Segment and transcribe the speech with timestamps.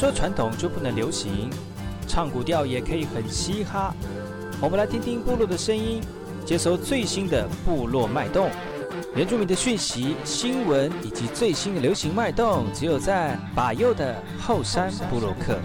[0.00, 1.50] 说传统就不能流行，
[2.08, 3.94] 唱古调也可以很嘻哈。
[4.58, 6.00] 我们来听听部落的声音，
[6.42, 8.48] 接收最新的部落脉动、
[9.14, 15.58] 原住民的讯息、新闻以及最新的流行脉动，只有在把右的后山部落客。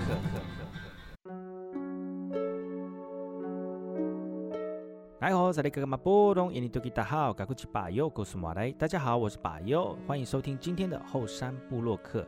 [5.22, 12.28] 来好，在那个马波东印尼多吉达好，嘎古奇巴尤，古斯马来，大家好，我是巴尤，欢迎收听今天的后山部落客。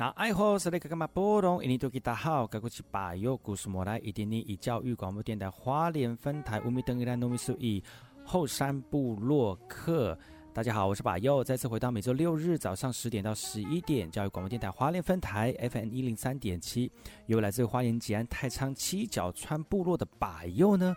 [0.00, 1.62] 那爱好是那个干嘛波动？
[1.62, 7.84] 印尼多吉大号，该过去把右古苏莫来，一点点以教育广播电台花莲分台乌米登伊拉诺米苏伊
[8.24, 10.18] 后山部落客。
[10.54, 16.90] 大家好，我是把右，再次回到每周六日早上十点到十一点，教育广播电台花莲分台 FM 一零三点七，
[17.26, 20.96] 由来自花莲吉安太仓七角川部落的把右呢。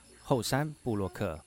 [0.31, 1.37] 后山布洛克。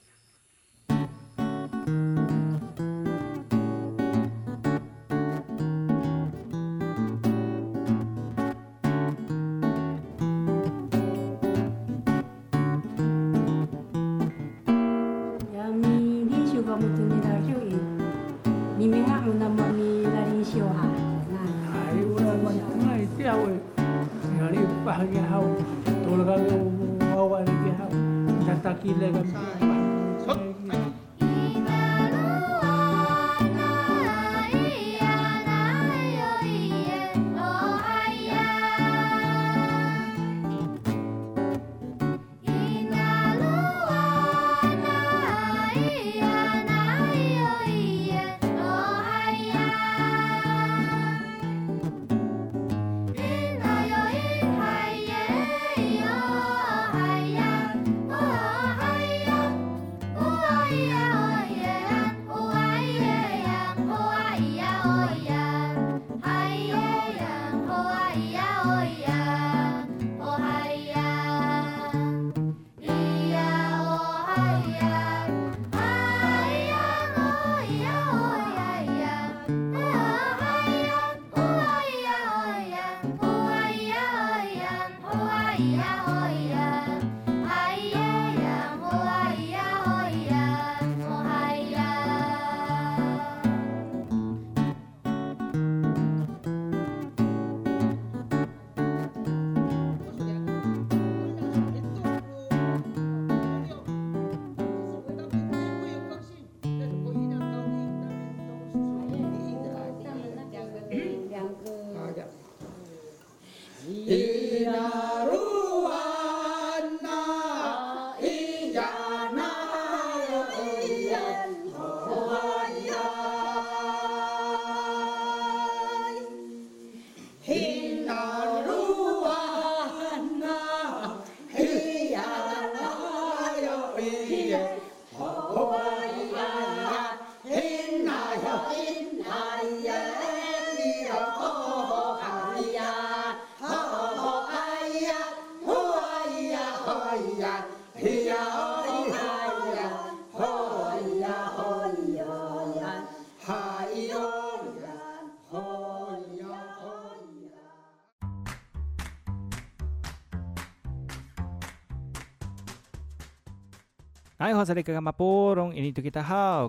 [165.10, 165.80] 部落客。
[166.02, 166.68] 大家好，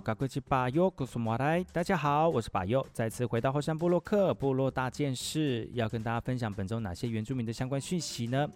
[1.72, 8.48] 大家好，我是巴尤，再次回到后山部落克部落大件事，要跟大家分享本周哪些原住民的相关讯息呢？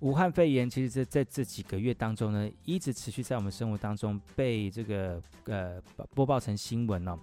[0.00, 5.80] 武汉肺炎其实在在这几个月当中呢，一直持续在我们生活当中被这个呃
[6.14, 7.18] 播报成新闻哦。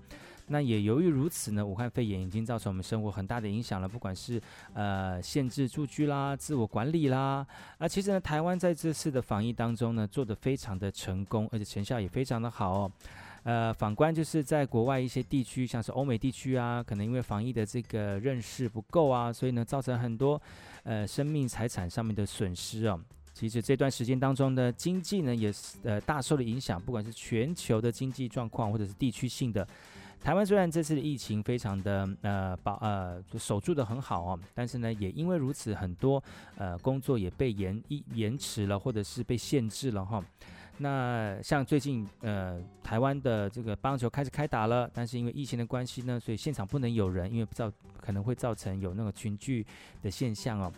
[0.48, 4.40] 那也由于如此呢，武汉肺炎已经造成我们生活很大的影响了，不管是
[4.74, 7.46] 呃限制住居啦、自我管理啦，
[7.78, 12.92] 啊，其实呢，台湾在这次的防疫当中呢，做得非常的成功，而且成效也非常的好哦。
[13.44, 20.42] 呃，反观就是在国外一些地区，像是欧美地区啊，可能因为防疫的这个认识不够啊，所以呢，造成很多
[20.84, 23.00] 呃生命财产上面的损失哦。
[23.34, 29.68] 其实这段时间当中呢，经济呢也是呃大受的影响，不管是全球的经济状况，或者是地区性的。
[30.26, 36.22] 台湾虽然这次的疫情非常的呃保呃就守住得很好哦，但是呢，也因为如此，很多
[36.58, 40.20] 呃工作也被延一延迟了，或者是被限制了哈。
[40.80, 49.64] 那像最近呃台湾的这个棒球开始开打了，但是因为疫情的关系呢，所以现场不能有人，因为造可能会造成有那个群聚
[50.02, 50.74] 的现象哦。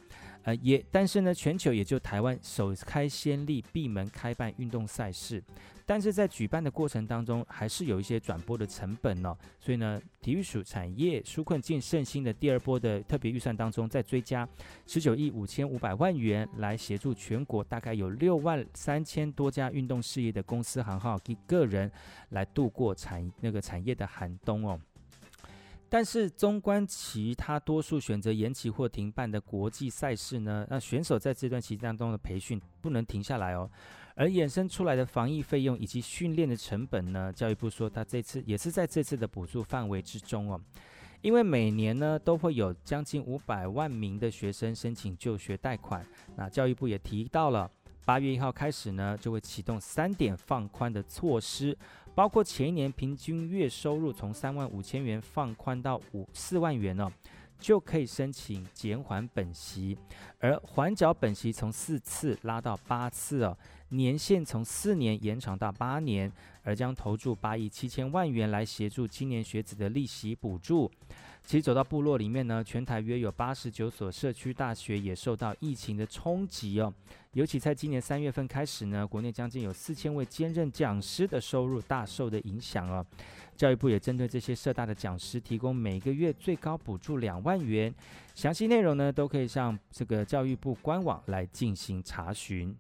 [0.48, 5.44] 呃也但是呢，全球也就台湾首开先例闭门开办运动赛事。
[5.86, 14.48] 但是在举办的过程当中，还是有一些转播的成本哦，所以呢，体育署产业纾困建设性的第二波的特别预算当中，再追加
[14.86, 21.92] 十九亿五千五百万元来协助全国大概有六万三千多家运动事业的公司行号及个人
[22.30, 24.80] 来度过产那个产业的寒冬哦。
[25.90, 33.70] 但是，纵观其他多数选择延期或停办的国际赛事呢，那选手在这段期间当中的培训不能停下来哦。
[34.16, 37.32] 而衍生出来的防疫费用以及训练的成本呢？
[37.32, 40.60] 教育部说，他这次也是在这次的补助范围之中哦。
[41.22, 47.70] 因为每年呢都会有将近五百万名的学生申请就学贷款，那教育部也提到了，
[48.08, 51.78] 八月一号开始呢就会启动三点放宽的措施，
[52.16, 57.12] 包括前一年平均月收入从三万五千元放宽到五四万元哦。
[57.60, 59.98] 就可以申请减缓本息，
[60.40, 63.58] 而缓缴本息从四次拉到八次哦，
[63.90, 70.90] 年限从四年延长到八年，而将投注八亿七千万元来协助青年学子的利息补助。
[71.48, 76.94] 其实走到部落里面呢，全台约有八十九所社区大学也受到疫情的冲击哦。
[77.32, 83.06] 尤其在今年三月份开始呢，国内将近有四千位兼任讲师的收入大受的影响哦。
[83.56, 87.96] 教育部也针对这些社大的讲师提供每个月最高补助两万元，
[88.36, 92.76] 详细内容呢都可以上这个教育部官网来进行查询。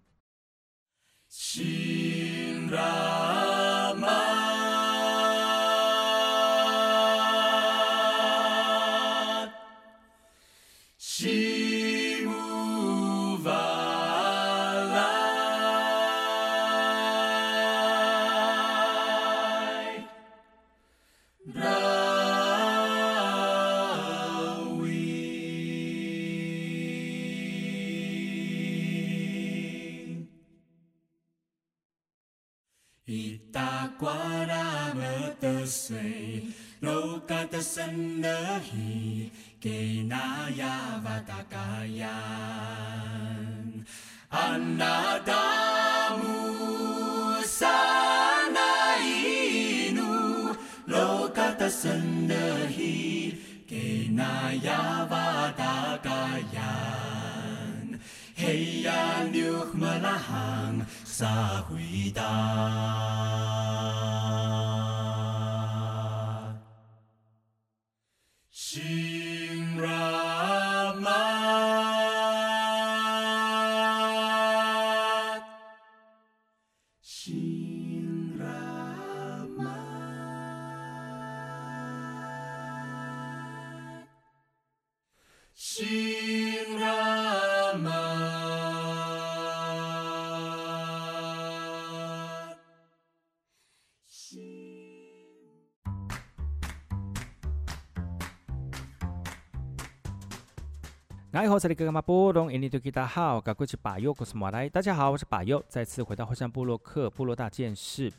[51.80, 53.36] 生的希
[53.68, 56.10] 给那呀哇达嘎
[56.52, 56.64] 呀，
[58.36, 60.74] 嘿呀纽么拉哈
[61.06, 63.47] 撒回达。
[101.40, 104.68] 你好，这里格玛波隆，印尼多吉达好，我是马来。
[104.68, 108.12] 大家好，我是把右，再次回到后山部落克部落大件事。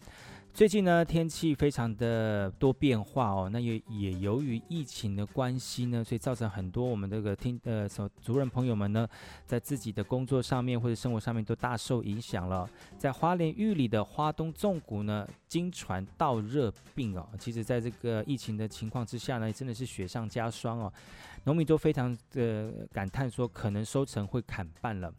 [0.55, 9.07] 最近呢，天气非常的多变化哦，那也也由于疫情的关系呢，所以造成很多我们这个听呃所族人朋友们呢，
[9.45, 12.71] 在自己的工作上面或者生活上面都大受影响了。
[12.97, 20.93] 在花莲玉里的花东纵谷呢，惊传稻热病哦，其实在这个疫情的情况之下呢，真的是雪上加霜哦。
[21.45, 25.13] 农民都非常的感叹说，可能收成会砍半了。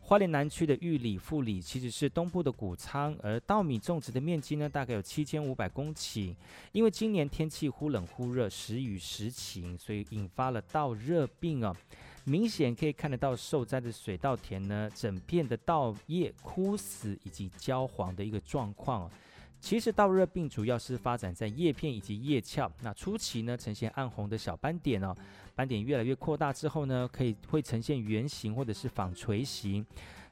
[0.00, 6.34] 花莲南区的玉里、富里其实是东部的谷仓，而稻米种植的面积呢，大概有七千五百公顷。
[6.72, 11.74] 因为今年天气忽冷忽热，时雨时晴，所以引发了稻热病啊。
[12.26, 19.10] 明显可以看得到受灾的水稻田呢，整片的稻叶枯死以及焦黄的一个状况。
[19.64, 25.16] 其实稻热病主要是发展在叶片以及叶鞘，那初期呢，呈现暗红的小斑点哦。
[25.54, 29.82] 斑点越来越扩大之后呢，可以会呈现圆形或者是纺锤形，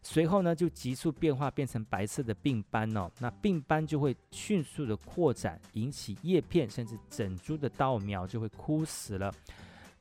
[0.03, 3.11] 随后呢就急速变化变成白色的病斑哦。
[3.21, 9.33] 那病斑就会迅速的扩展，引起叶片甚至整株的稻苗就会枯死了。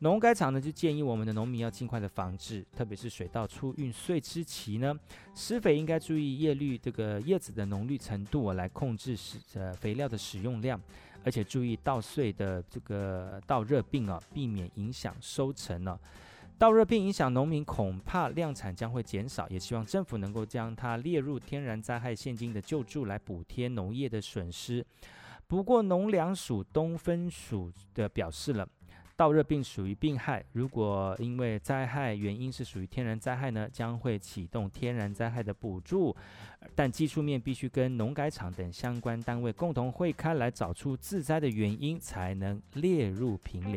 [0.03, 4.99] 农改场呢就建议我们的农民要尽快的防治，特别是水稻初孕穗之期呢，
[5.35, 10.81] 施肥应该注意叶绿这个叶子的浓绿程度哦，来控制使呃肥料的使用量。
[11.23, 15.99] 而且注意稻穗的这个稻热病啊，避免影响收成呢、啊。
[16.57, 19.47] 稻热病影响农民，恐怕量产将会减少。
[19.49, 24.83] 也希望政府能够将它列入天然灾害现金的救助，来补贴农业的损失。
[25.45, 28.67] 不过农粮署东分署的表示了。
[29.21, 36.15] 燥热病属于病害，如果因为灾害原因是属于天然灾害呢，将会启动天然灾害的补助，
[36.73, 43.71] 但技术面必须跟农改场等相关单位共同会开来找出自灾的原因，才能列入评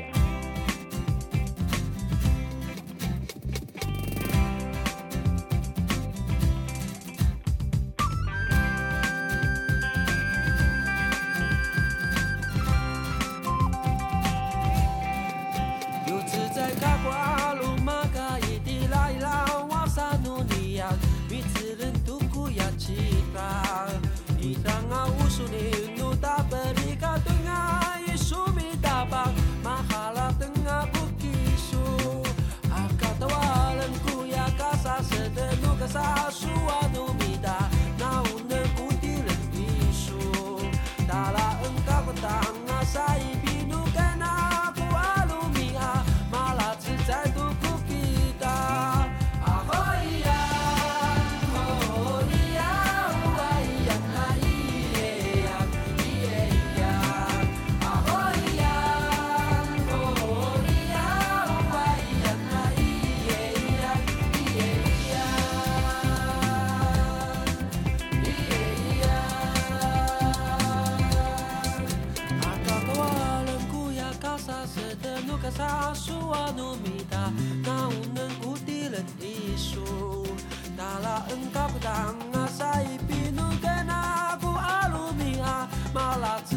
[75.54, 77.30] sa suanumita
[77.62, 80.26] na unang kutilisul
[80.74, 86.50] talang kaputang na sa ipinugnakan ako alumiya malas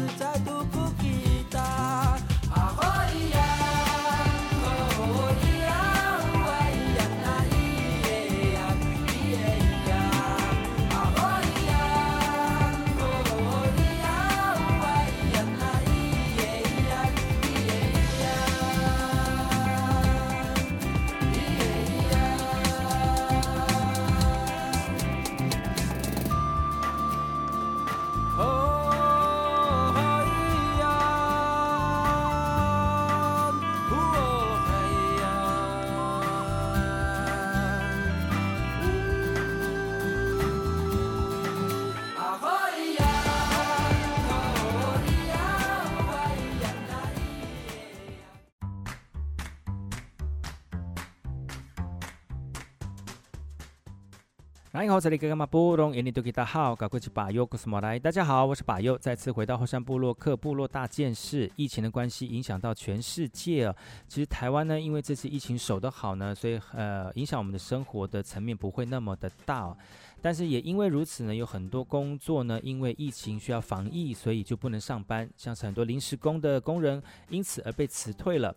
[54.78, 54.84] 粮。
[54.84, 57.98] 你好，这里格玛波隆，印尼多吉达好，赶快去把右，我是马来。
[57.98, 61.50] 大家好，我是把右，再次回到后山部落客部落大件事。
[61.56, 63.74] 疫情的关系影响到全世界啊，
[64.06, 69.76] 其实台湾呢，因为这次疫情守得好呢，所以呃，影响我们的生活的层面不会那么的大。
[70.22, 78.54] 但是也因为如此呢，有很多工作呢，因为疫情需要防疫，所以就不能上班，像是很多临时工的工人因此而被辞退了。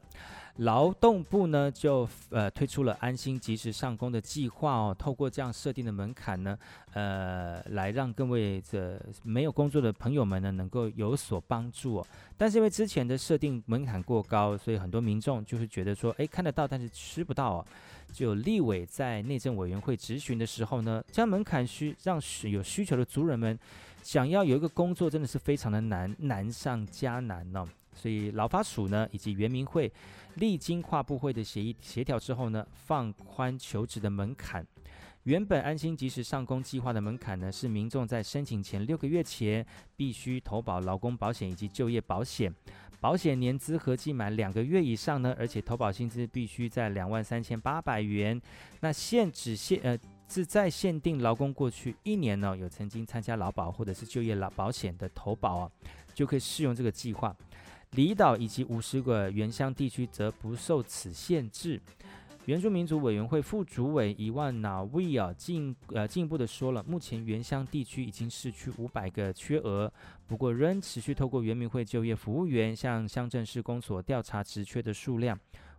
[0.57, 6.57] 劳动部呢就呃推出了安心及时上工的计划哦，透过这样设定的门槛呢，
[6.93, 12.07] 呃，来让各位这没有工作的朋友们呢能够有所帮助哦。
[12.37, 17.65] 但是因为之前的设定门槛过高，所以很多民众就是觉得说，哎，看得到但是吃不到哦。
[18.11, 23.57] 就立委在内政委员会质询的时候呢，将门槛需让有需求的族人们
[24.03, 27.69] 想要有一个工作，真的是非常的难，难上加难呢、哦。
[27.93, 29.89] 所以劳发署呢以及原民会
[30.35, 34.65] 历经跨部会的协议协调之后呢，放宽求职的门槛。
[35.23, 39.63] 原本安心及时上工计划的门槛呢，是民众在申请前六个月前
[39.95, 42.51] 必须投保劳工保险以及就业保险，
[42.99, 48.41] 保险年资合计满两个月以上呢，而且投保薪资必须在两万三千八百元。
[48.79, 49.95] 那限只限呃
[50.27, 55.71] 是在限定劳工过去一年呢有曾经参加劳保或者是就业劳保险的投保啊，
[56.15, 57.35] 就可以适用这个计划。
[57.95, 61.79] 离岛以及五十个原乡地区则不受此限制。
[62.45, 69.91] 原住民族委员会副主委伊万纳威尔进呃进一步的说了，目前原乡地区已经释出五百个缺额，
[70.25, 75.37] 不过仍持续透过原民会就业服务员向乡镇市公所调查职缺的数量，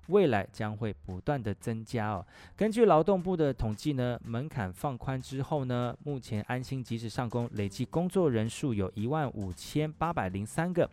[0.09, 2.25] 未来将会不断的增加哦。
[2.55, 10.89] 根据劳动部的统计呢，门槛放宽之后呢，目前安心即时上工累计工作人数有一万五千八百零三个。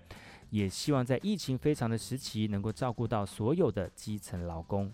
[0.50, 4.92] 也希望在疫情非常的时期，能够照顾到所有的基层劳工。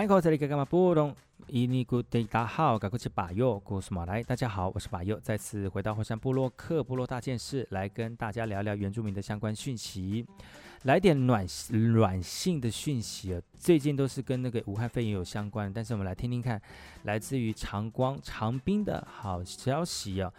[0.00, 1.14] 爱口这里干嘛不懂？
[1.48, 4.22] 伊尼古德大号，赶快去把右，古斯马来。
[4.22, 10.24] 大家好，我是把右，再次回到后山部落克部落大件事，来跟大家聊聊原住民的相关讯息。
[10.84, 11.46] 来点暖
[11.92, 16.58] 暖性的讯息啊，最近都是跟那个武汉肺炎有相关，但是我们来听听看，
[17.02, 20.32] 来自于长光长滨的好消息啊。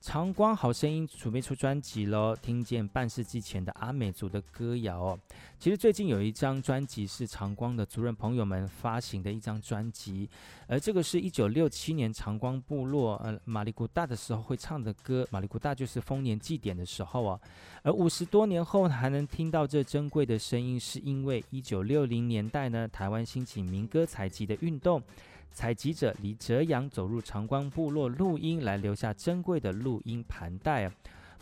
[0.00, 2.34] 长光好声音准备出专辑喽！
[2.40, 5.18] 听见半世纪前的阿美族的歌谣哦。
[5.58, 10.30] 其实最近有一张专辑是长光的族人朋友们发行的一张专辑，
[10.68, 15.26] 而这个是一九六七年长光部落呃马里古大的时候会唱的歌。
[15.32, 17.40] 马里古大就是丰年祭典的时候啊。
[17.82, 25.02] 而五十多年后还能听到这珍贵的声音，是因为一九六零年代呢，台湾兴起民歌采集的运动。
[25.50, 30.90] 采集者李哲阳走入长光部落录音，来留下珍贵的录音盘带。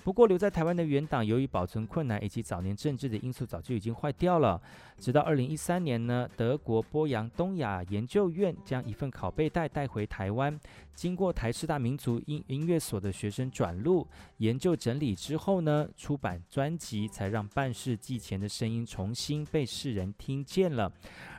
[0.03, 4.63] 不过留在台湾的原档，由于保存困难以及早年政治的因素，早就已经坏掉了。
[5.01, 10.57] 直到二零一三年呢，德国波扬东亚研究院将一份拷贝带带回台湾，
[10.95, 20.93] 经过台师大民族音音乐所的学生转录、研究整理之后呢，出版专辑，才让半世纪前的声音重新被世人听见了。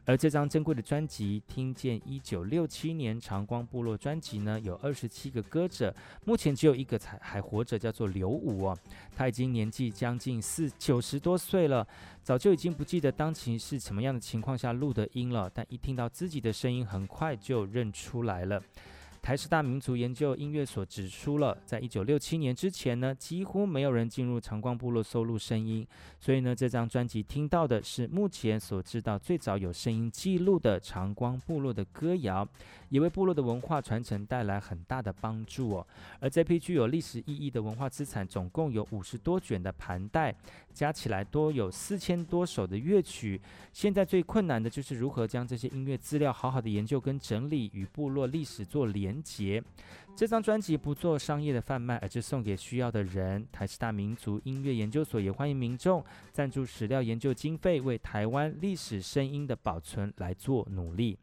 [0.07, 5.93] 而这张珍贵的专辑《听见一九六七年长光部落》专辑呢，有二十七个歌者，
[6.23, 8.77] 目前只有一个才还活着，叫做刘武哦。
[9.17, 11.85] 他已经年纪将近四九十多岁了，
[12.23, 18.63] 早就已经不记得当时是什么样的情况下录的音了，但一听到自己的声音，很快就认出来了。
[19.27, 25.85] 台师大民族研究音乐所指出了，在一九六七年之前呢，几乎没有人进入长光部落收录声音，
[26.17, 32.47] 所以呢，这张专辑听到的是目前所知道最早有声音记录的长光部落的歌谣。
[32.89, 35.85] 也为部落的文化传承带来很大的帮助哦。
[36.21, 40.33] 而这批具有历史意义的文化资产，总共有五十多卷的盘带，
[40.73, 43.41] 加起来多有四千多首的乐曲。
[43.73, 49.63] 现在最困难的就是如何将这些音乐资料好好的研究跟整理，与部落历史做连结。
[50.15, 53.47] 这张专辑不做商业的贩卖，而是送给需要的人。
[53.51, 61.19] 台师大民族音乐研究所也欢迎民众赞助史料研究经费，为台湾历史声音的保存来做努力。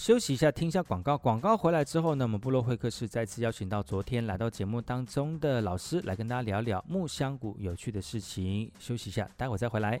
[0.00, 1.18] 休息一下，听一下广告。
[1.18, 8.72] 广告回来之后呢，我们部落会客室再次邀请到昨天来到节目当中的老师来跟大家聊聊木香谷有趣的事情。
[8.78, 10.00] 休息一下，待会再回来。